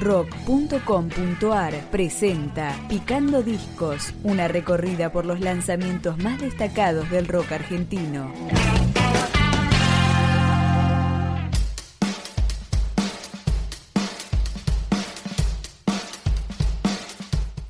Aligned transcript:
rock.com.ar 0.00 1.74
presenta 1.90 2.76
Picando 2.88 3.42
Discos, 3.42 4.12
una 4.22 4.48
recorrida 4.48 5.10
por 5.12 5.26
los 5.26 5.40
lanzamientos 5.40 6.18
más 6.18 6.40
destacados 6.40 7.10
del 7.10 7.26
rock 7.26 7.52
argentino. 7.52 8.32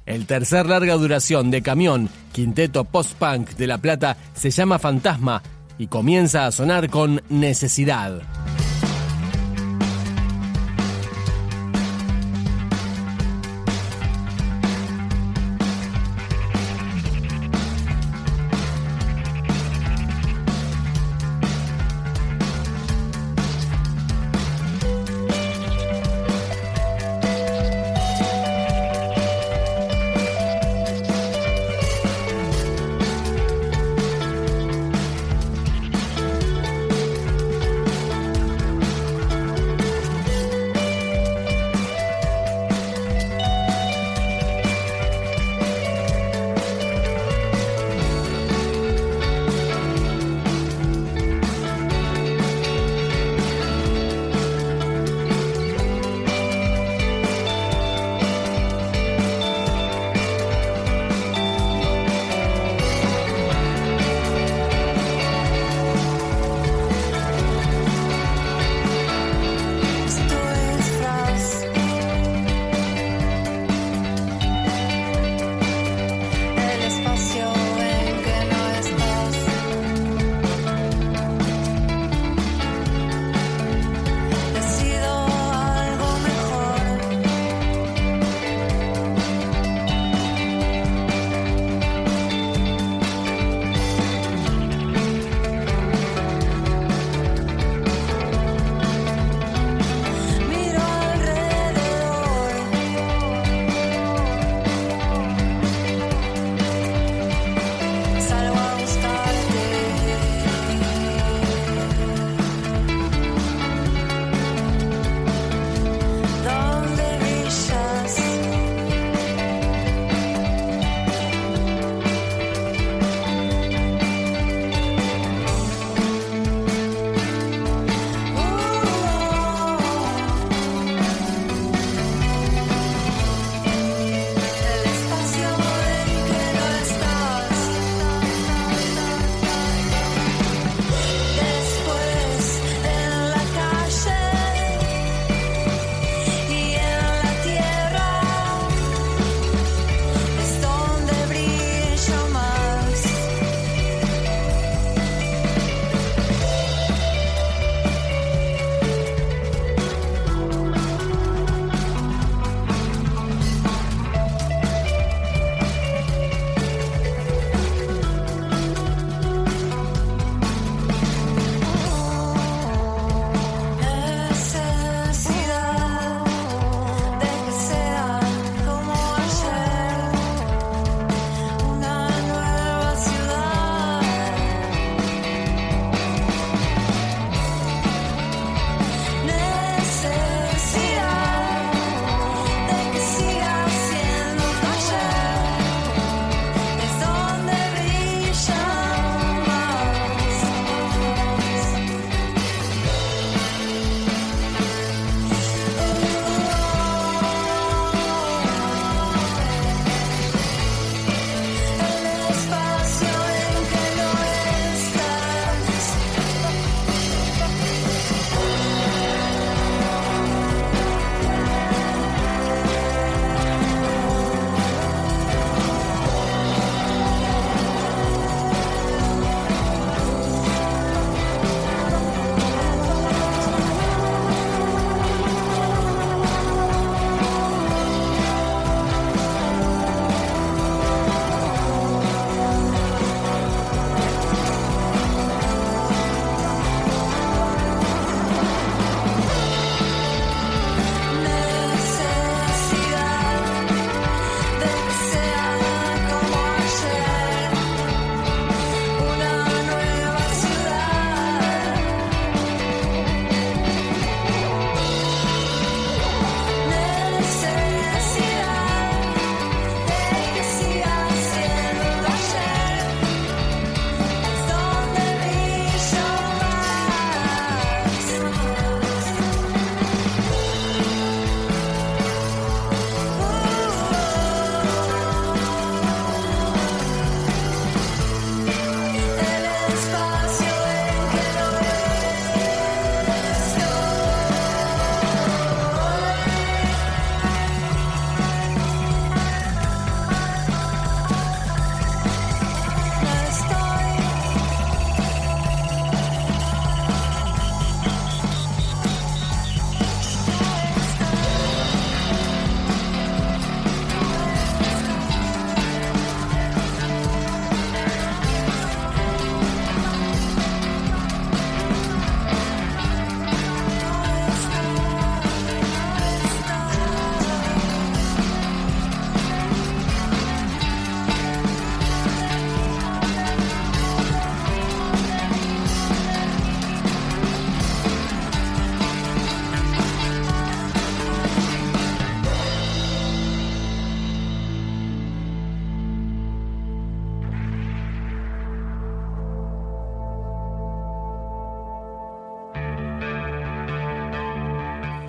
El 0.06 0.26
tercer 0.26 0.66
larga 0.66 0.94
duración 0.94 1.50
de 1.50 1.62
Camión, 1.62 2.08
quinteto 2.32 2.84
post-punk 2.84 3.50
de 3.50 3.66
La 3.66 3.78
Plata, 3.78 4.16
se 4.34 4.50
llama 4.50 4.78
Fantasma 4.78 5.42
y 5.78 5.86
comienza 5.86 6.46
a 6.46 6.52
sonar 6.52 6.88
con 6.88 7.22
Necesidad. 7.28 8.22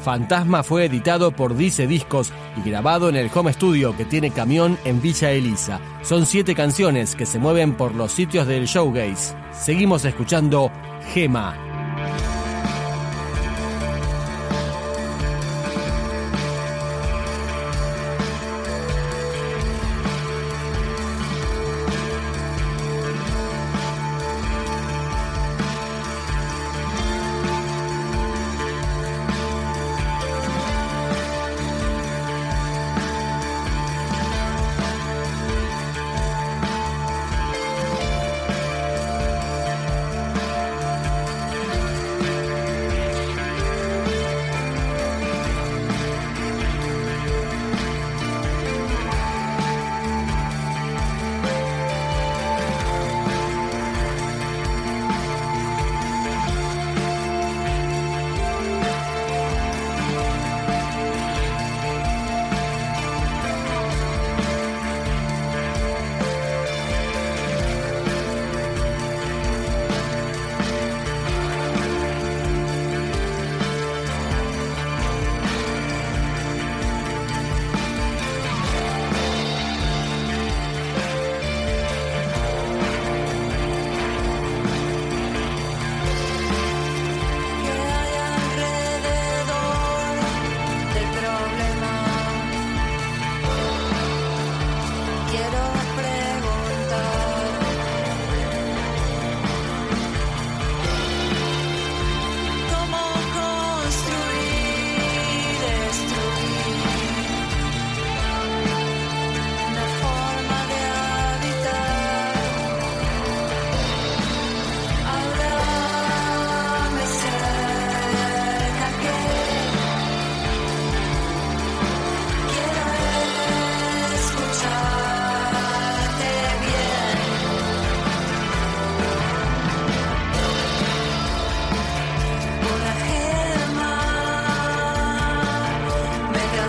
Fantasma 0.10 0.64
fue 0.64 0.86
editado 0.86 1.30
por 1.30 1.56
Dice 1.56 1.86
Discos 1.86 2.34
y 2.58 2.68
grabado 2.68 3.10
en 3.10 3.16
el 3.16 3.30
home 3.32 3.54
studio 3.54 3.96
que 3.96 4.06
tiene 4.06 4.32
camión 4.32 4.76
en 4.84 5.04
Villa 5.04 5.30
Elisa. 5.30 5.80
Son 6.02 6.26
siete 6.26 6.56
canciones 6.56 7.14
que 7.14 7.28
se 7.28 7.38
mueven 7.38 7.78
por 7.78 7.94
los 7.94 8.12
sitios 8.12 8.48
del 8.48 8.66
showgaze. 8.66 9.36
Seguimos 9.52 10.06
escuchando 10.06 10.72
Gema. 11.14 11.69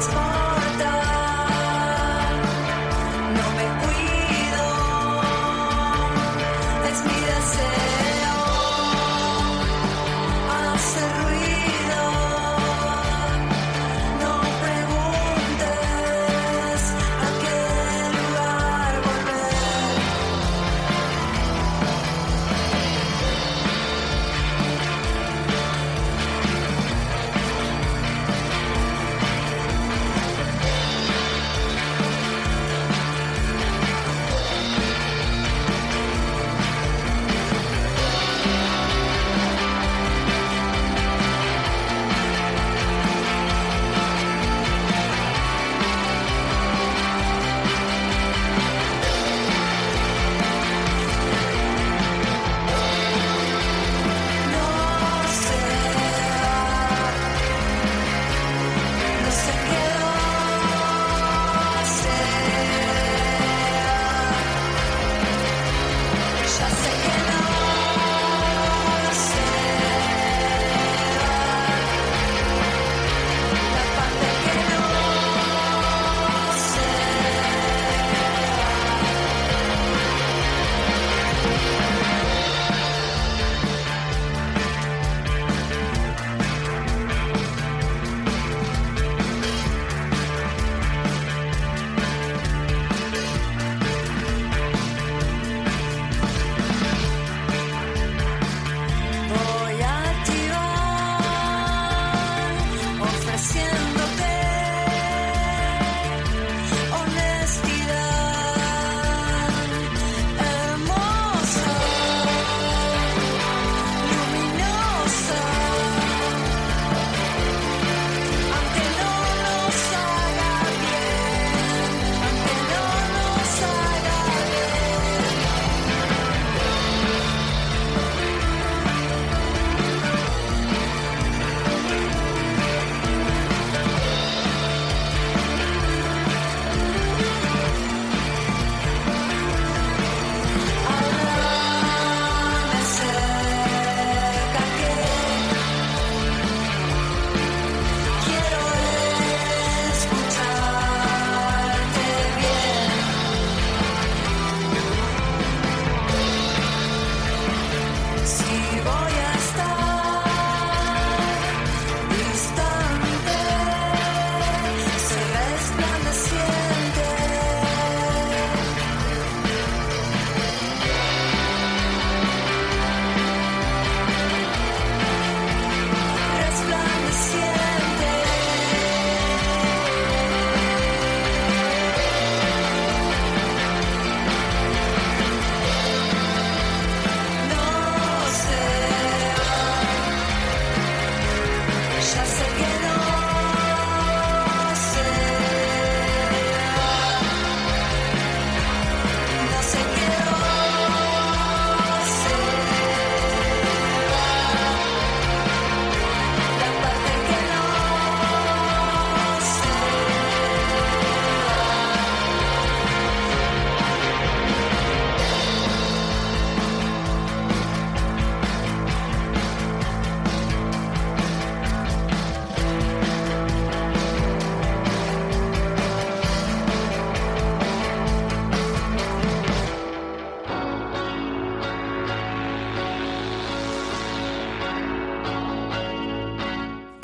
transform. 0.00 0.29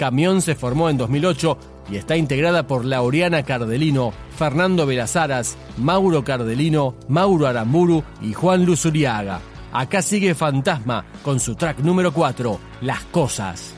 Camión 0.06 0.40
se 0.40 0.54
formó 0.54 0.88
en 0.88 0.98
2008 0.98 1.58
y 1.90 1.96
está 1.96 2.16
integrada 2.16 2.68
por 2.68 2.84
Laureana 2.84 3.42
Cardelino, 3.42 4.12
Fernando 4.38 4.86
Velazaras, 4.86 5.58
Mauro 5.78 6.22
Cardelino, 6.22 6.94
Mauro 7.08 7.48
Aramburu 7.48 8.04
y 8.22 8.32
Juan 8.32 8.64
Luzuriaga. 8.64 9.40
Acá 9.72 10.02
sigue 10.02 10.36
Fantasma 10.36 11.04
con 11.24 11.40
su 11.40 11.56
track 11.56 11.80
número 11.80 12.12
4, 12.12 12.56
Las 12.82 13.02
Cosas. 13.06 13.74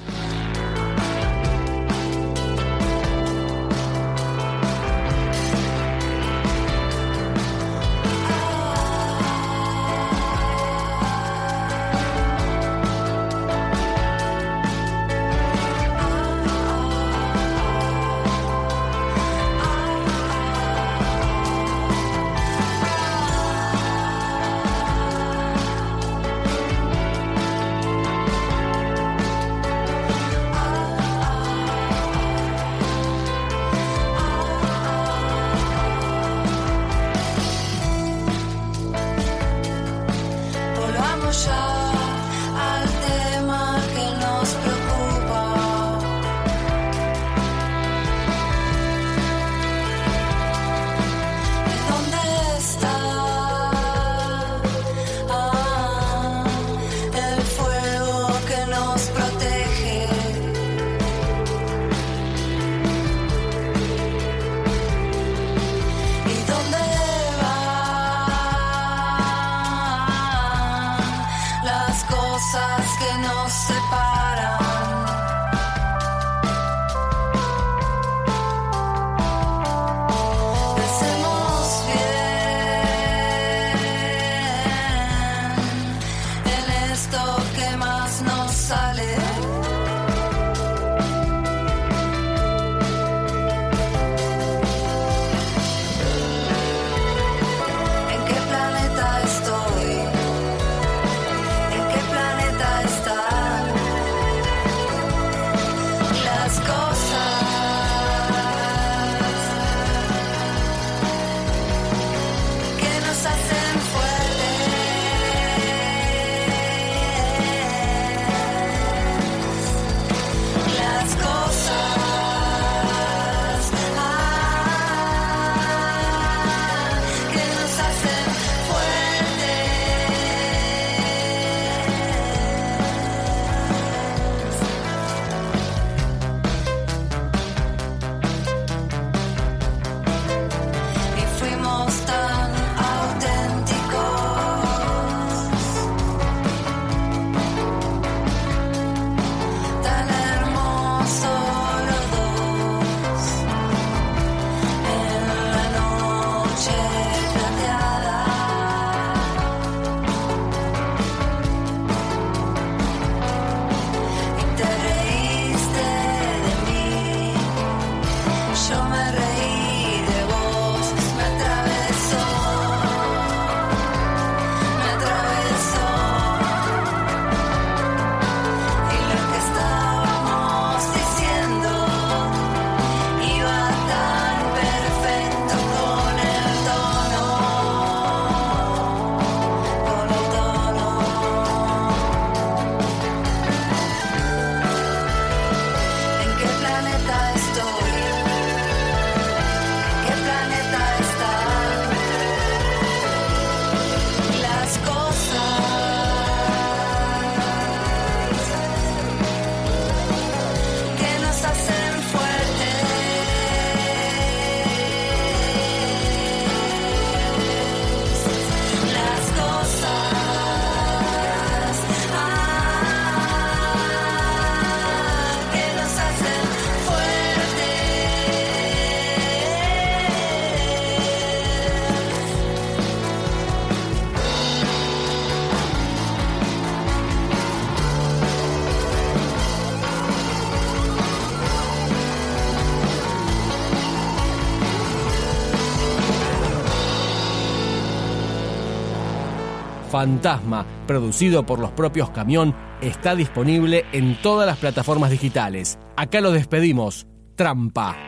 Fantasma, 249.99 250.65
producido 250.87 251.45
por 251.45 251.59
los 251.59 251.73
propios 251.73 252.11
Camión, 252.11 252.55
está 252.81 253.17
disponible 253.17 253.85
en 253.91 254.17
todas 254.23 254.47
las 254.47 254.57
plataformas 254.57 255.11
digitales. 255.11 255.77
Acá 255.97 256.21
lo 256.21 256.31
despedimos. 256.31 257.09
Trampa. 257.35 258.08